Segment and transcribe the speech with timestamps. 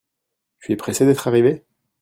[0.61, 1.63] Tu es pressé d'être arrivé?